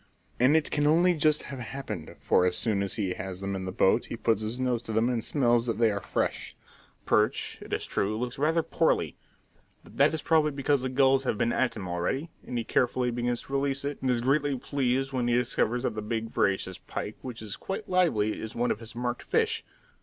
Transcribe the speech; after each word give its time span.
And 0.39 0.57
it 0.57 0.71
can 0.71 0.87
only 0.87 1.13
just 1.13 1.43
have 1.43 1.59
happened, 1.59 2.15
for 2.19 2.43
as 2.47 2.57
soon 2.57 2.81
as 2.81 2.95
he 2.95 3.13
has 3.13 3.39
them 3.39 3.55
in 3.55 3.65
the 3.65 3.71
boat 3.71 4.05
he 4.05 4.15
puts 4.17 4.41
his 4.41 4.59
nose 4.59 4.81
to 4.81 4.91
them 4.91 5.09
and 5.09 5.23
smells 5.23 5.67
that 5.67 5.77
they 5.77 5.91
are 5.91 6.01
fresh. 6.01 6.55
The 7.01 7.05
perch, 7.05 7.59
it 7.61 7.71
is 7.71 7.85
true, 7.85 8.17
looks 8.17 8.39
rather 8.39 8.63
poorly, 8.63 9.15
but 9.83 9.97
that 9.97 10.11
is 10.11 10.23
probably 10.23 10.49
because 10.53 10.81
the 10.81 10.89
gulls 10.89 11.21
have 11.21 11.37
been 11.37 11.53
at 11.53 11.75
him 11.77 11.87
already; 11.87 12.31
and 12.43 12.57
he 12.57 12.63
carefully 12.63 13.11
begins 13.11 13.41
to 13.41 13.53
release 13.53 13.85
it, 13.85 14.01
and 14.01 14.09
is 14.09 14.21
greatly 14.21 14.57
pleased 14.57 15.13
when 15.13 15.27
he 15.27 15.35
discovers 15.35 15.83
that 15.83 15.93
the 15.93 16.01
big, 16.01 16.31
voracious 16.31 16.79
pike, 16.79 17.17
which 17.21 17.43
is 17.43 17.55
quite 17.55 17.87
lively, 17.87 18.41
is 18.41 18.55
one 18.55 18.71
of 18.71 18.79
his 18.79 18.95
marked 18.95 19.21
fish. 19.21 19.63